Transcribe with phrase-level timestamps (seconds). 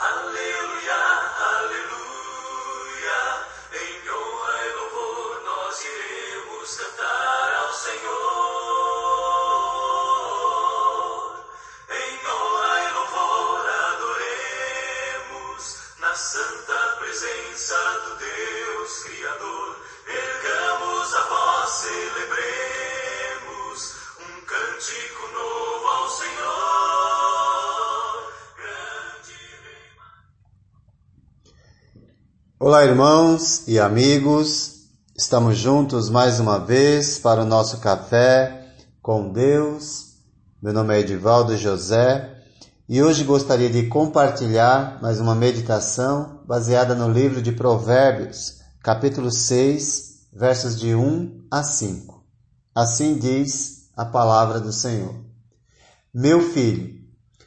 [0.00, 0.46] Hallelujah.
[32.62, 34.90] Olá, irmãos e amigos.
[35.16, 38.66] Estamos juntos mais uma vez para o nosso café
[39.00, 40.16] com Deus.
[40.60, 42.44] Meu nome é Edivaldo José
[42.86, 50.26] e hoje gostaria de compartilhar mais uma meditação baseada no livro de Provérbios, capítulo 6,
[50.30, 52.22] versos de 1 a 5.
[52.74, 55.14] Assim diz a palavra do Senhor.
[56.12, 57.00] Meu filho,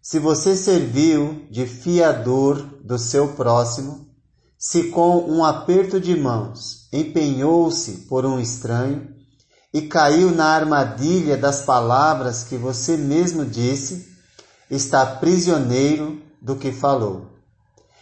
[0.00, 4.13] se você serviu de fiador do seu próximo,
[4.66, 9.06] se com um aperto de mãos empenhou-se por um estranho
[9.74, 14.08] e caiu na armadilha das palavras que você mesmo disse,
[14.70, 17.26] está prisioneiro do que falou.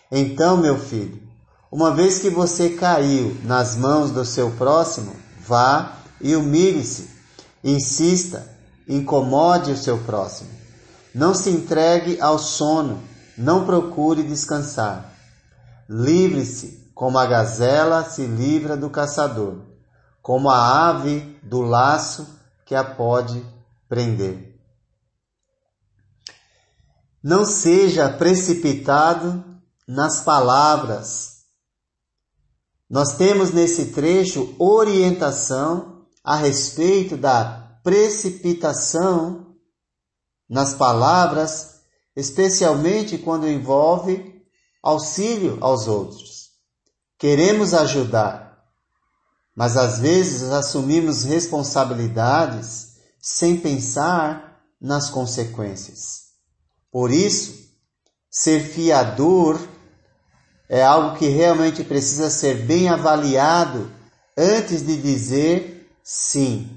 [0.09, 1.20] Então, meu filho,
[1.69, 7.11] uma vez que você caiu nas mãos do seu próximo, vá e humilhe-se,
[7.64, 8.48] insista,
[8.89, 10.51] incomode o seu próximo.
[11.12, 13.03] Não se entregue ao sono,
[13.36, 15.11] não procure descansar.
[15.95, 19.59] Livre-se, como a gazela se livra do caçador,
[20.23, 22.27] como a ave do laço
[22.65, 23.45] que a pode
[23.91, 24.59] prender.
[27.23, 29.45] Não seja precipitado
[29.87, 31.43] nas palavras.
[32.89, 39.55] Nós temos nesse trecho orientação a respeito da precipitação
[40.48, 41.83] nas palavras,
[42.17, 44.31] especialmente quando envolve
[44.83, 46.50] auxílio aos outros.
[47.19, 48.58] Queremos ajudar,
[49.55, 56.33] mas às vezes assumimos responsabilidades sem pensar nas consequências.
[56.90, 57.70] Por isso,
[58.29, 59.61] ser fiador
[60.68, 63.90] é algo que realmente precisa ser bem avaliado
[64.36, 66.77] antes de dizer sim.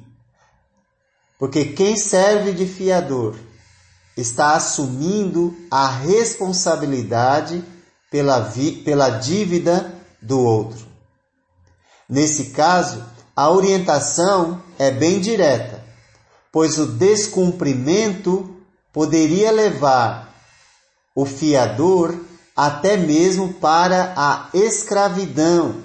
[1.40, 3.36] Porque quem serve de fiador
[4.16, 7.64] está assumindo a responsabilidade
[8.16, 10.88] pela, vi, pela dívida do outro.
[12.08, 13.04] Nesse caso,
[13.36, 15.84] a orientação é bem direta,
[16.50, 18.56] pois o descumprimento
[18.94, 20.34] poderia levar
[21.14, 22.18] o fiador
[22.56, 25.84] até mesmo para a escravidão,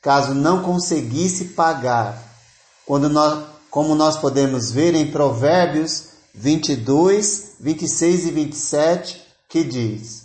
[0.00, 2.22] caso não conseguisse pagar.
[2.86, 10.23] Quando nós, como nós podemos ver em Provérbios 22, 26 e 27, que diz: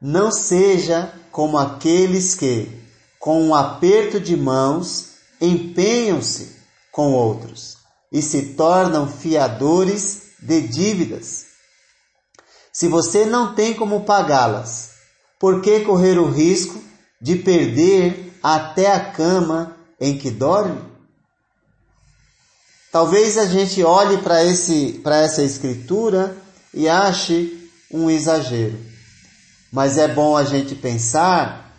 [0.00, 2.70] Não seja como aqueles que,
[3.18, 6.56] com um aperto de mãos, empenham-se
[6.90, 7.76] com outros
[8.10, 11.46] e se tornam fiadores de dívidas.
[12.72, 14.90] Se você não tem como pagá-las,
[15.38, 16.82] por que correr o risco
[17.20, 20.80] de perder até a cama em que dorme?
[22.90, 26.36] Talvez a gente olhe para essa escritura
[26.72, 28.89] e ache um exagero.
[29.72, 31.72] Mas é bom a gente pensar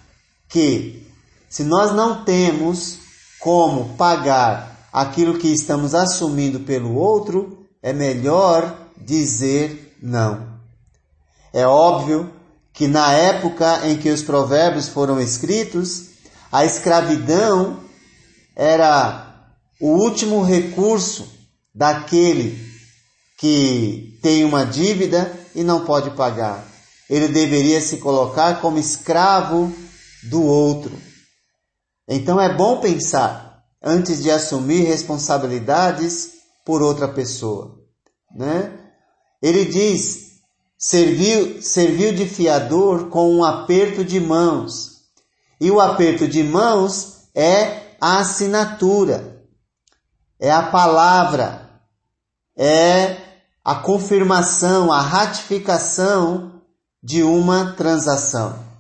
[0.48, 1.08] que
[1.50, 3.00] se nós não temos
[3.40, 10.60] como pagar aquilo que estamos assumindo pelo outro, é melhor dizer não.
[11.54, 12.32] É óbvio
[12.74, 16.12] que na época em que os provérbios foram escritos,
[16.52, 17.80] a escravidão
[18.56, 21.28] era o último recurso
[21.74, 22.72] daquele
[23.38, 26.71] que tem uma dívida e não pode pagar.
[27.12, 29.72] Ele deveria se colocar como escravo
[30.24, 30.92] do outro.
[32.08, 36.32] Então é bom pensar antes de assumir responsabilidades
[36.66, 37.78] por outra pessoa,
[38.34, 38.80] né?
[39.42, 40.40] Ele diz:
[40.78, 45.02] serviu, serviu de fiador com um aperto de mãos.
[45.60, 49.32] E o aperto de mãos é a assinatura
[50.42, 51.70] é a palavra,
[52.58, 53.16] é
[53.64, 56.61] a confirmação, a ratificação
[57.02, 58.72] de uma transação.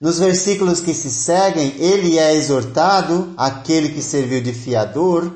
[0.00, 5.32] Nos versículos que se seguem, ele é exortado, aquele que serviu de fiador,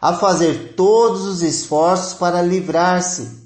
[0.00, 3.42] a fazer todos os esforços para livrar-se,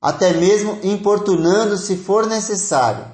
[0.00, 3.06] até mesmo importunando se for necessário,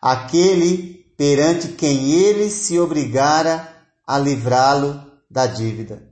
[0.00, 3.68] aquele perante quem ele se obrigara
[4.06, 5.00] a livrá-lo
[5.30, 6.02] da dívida.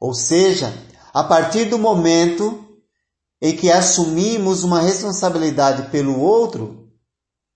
[0.00, 0.72] Ou seja,
[1.12, 2.71] a partir do momento
[3.42, 6.88] em que assumimos uma responsabilidade pelo outro,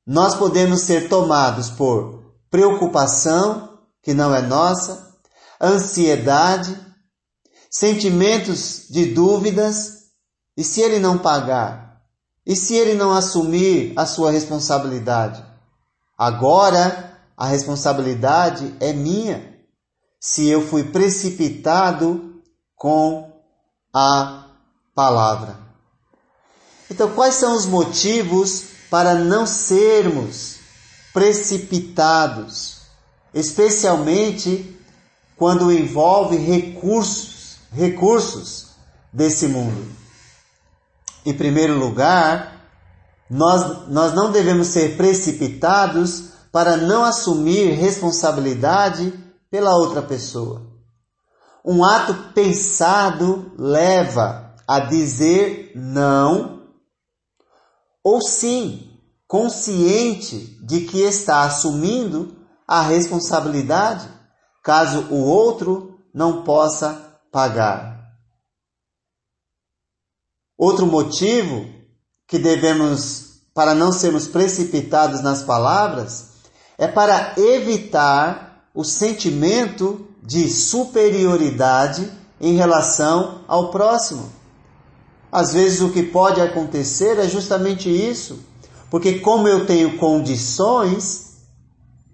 [0.04, 5.14] nós podemos ser tomados por preocupação, que não é nossa,
[5.62, 6.76] ansiedade,
[7.70, 10.06] sentimentos de dúvidas,
[10.56, 12.02] e se ele não pagar?
[12.44, 15.44] E se ele não assumir a sua responsabilidade?
[16.18, 19.56] Agora a responsabilidade é minha.
[20.18, 22.42] Se eu fui precipitado
[22.74, 23.30] com
[23.94, 24.50] a
[24.92, 25.65] palavra.
[26.90, 30.56] Então, quais são os motivos para não sermos
[31.12, 32.82] precipitados,
[33.34, 34.78] especialmente
[35.36, 38.68] quando envolve recursos, recursos
[39.12, 39.86] desse mundo?
[41.24, 42.56] Em primeiro lugar,
[43.28, 49.12] nós, nós não devemos ser precipitados para não assumir responsabilidade
[49.50, 50.62] pela outra pessoa.
[51.64, 56.55] Um ato pensado leva a dizer não
[58.06, 58.88] ou sim,
[59.26, 64.08] consciente de que está assumindo a responsabilidade
[64.62, 68.00] caso o outro não possa pagar.
[70.56, 71.66] Outro motivo
[72.28, 76.28] que devemos, para não sermos precipitados nas palavras,
[76.78, 82.08] é para evitar o sentimento de superioridade
[82.40, 84.30] em relação ao próximo.
[85.30, 88.40] Às vezes o que pode acontecer é justamente isso,
[88.90, 91.36] porque como eu tenho condições,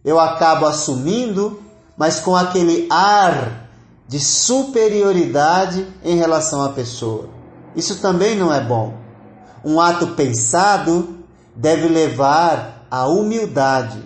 [0.05, 1.63] eu acabo assumindo,
[1.97, 3.69] mas com aquele ar
[4.09, 7.29] de superioridade em relação à pessoa.
[7.77, 8.95] Isso também não é bom.
[9.65, 11.25] Um ato pensado
[11.55, 14.03] deve levar à humildade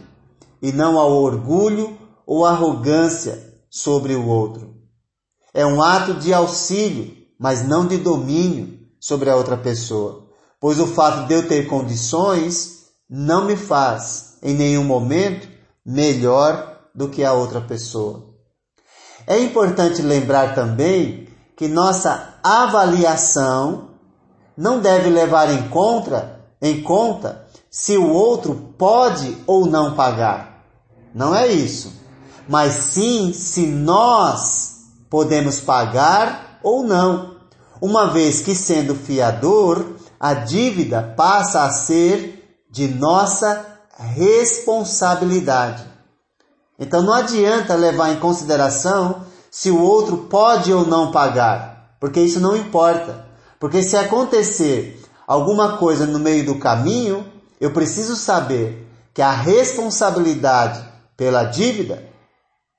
[0.61, 4.75] e não ao orgulho ou arrogância sobre o outro.
[5.55, 8.76] É um ato de auxílio, mas não de domínio
[9.07, 10.25] sobre a outra pessoa,
[10.61, 15.47] pois o fato de eu ter condições não me faz, em nenhum momento,
[15.85, 18.35] melhor do que a outra pessoa.
[19.25, 23.91] É importante lembrar também que nossa avaliação
[24.57, 30.65] não deve levar em conta, em conta se o outro pode ou não pagar.
[31.15, 31.93] Não é isso.
[32.49, 37.36] Mas sim se nós podemos pagar ou não.
[37.81, 43.65] Uma vez que, sendo fiador, a dívida passa a ser de nossa
[43.99, 45.85] responsabilidade.
[46.79, 52.41] Então não adianta levar em consideração se o outro pode ou não pagar, porque isso
[52.41, 53.25] não importa.
[53.59, 57.27] Porque se acontecer alguma coisa no meio do caminho,
[57.59, 60.87] eu preciso saber que a responsabilidade
[61.17, 62.07] pela dívida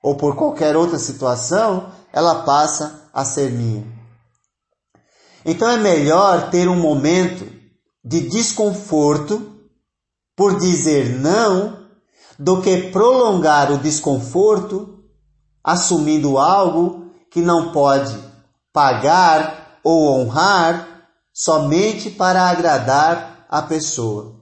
[0.00, 3.97] ou por qualquer outra situação, ela passa a ser minha.
[5.50, 7.50] Então é melhor ter um momento
[8.04, 9.50] de desconforto
[10.36, 11.86] por dizer não
[12.38, 15.02] do que prolongar o desconforto
[15.64, 18.14] assumindo algo que não pode
[18.74, 24.38] pagar ou honrar somente para agradar a pessoa.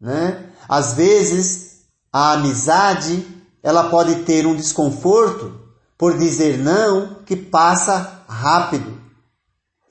[0.00, 0.50] Né?
[0.68, 1.82] Às vezes,
[2.12, 3.24] a amizade
[3.62, 5.60] ela pode ter um desconforto
[5.96, 9.07] por dizer não que passa rápido.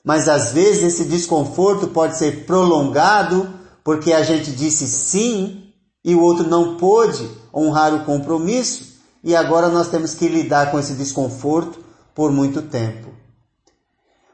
[0.04, 3.52] Mas às vezes esse desconforto pode ser prolongado
[3.84, 5.72] porque a gente disse sim
[6.04, 10.78] e o outro não pôde honrar o compromisso e agora nós temos que lidar com
[10.78, 11.84] esse desconforto
[12.14, 13.12] por muito tempo.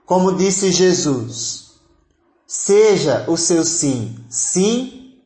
[0.06, 1.72] Como disse Jesus,
[2.46, 5.18] seja o seu sim, sim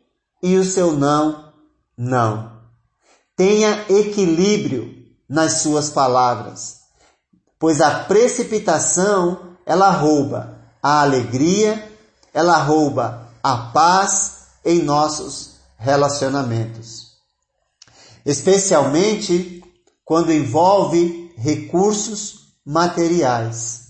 [0.43, 1.53] e o seu não,
[1.97, 2.59] não.
[3.37, 4.95] Tenha equilíbrio
[5.29, 6.79] nas suas palavras,
[7.59, 11.93] pois a precipitação ela rouba a alegria,
[12.33, 17.09] ela rouba a paz em nossos relacionamentos.
[18.25, 19.63] Especialmente
[20.07, 23.89] quando envolve recursos materiais.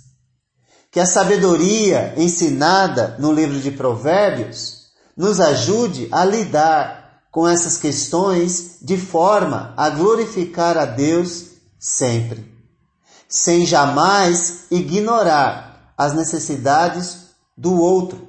[0.90, 8.78] Que a sabedoria ensinada no livro de Provérbios nos ajude a lidar com essas questões
[8.82, 11.44] de forma a glorificar a Deus
[11.78, 12.52] sempre,
[13.28, 15.67] sem jamais ignorar
[15.98, 18.28] as necessidades do outro,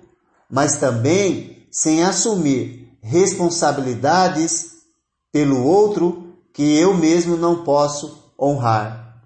[0.50, 4.72] mas também sem assumir responsabilidades
[5.32, 9.22] pelo outro que eu mesmo não posso honrar.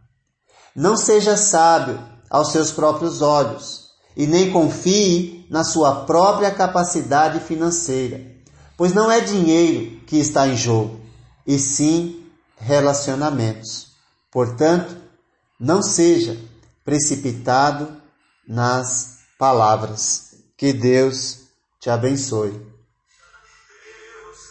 [0.76, 1.98] Não seja sábio
[2.30, 3.86] aos seus próprios olhos
[4.18, 8.34] e nem confie na sua própria capacidade financeira
[8.76, 11.00] Pois não é dinheiro que está em jogo,
[11.46, 12.26] e sim
[12.58, 13.88] relacionamentos.
[14.32, 14.98] Portanto,
[15.60, 16.38] não seja
[16.84, 17.88] precipitado
[18.48, 20.36] nas palavras.
[20.56, 22.52] Que Deus te abençoe.
[22.52, 22.72] Deus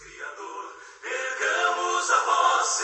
[0.01, 2.83] Criador, ergamos a voz.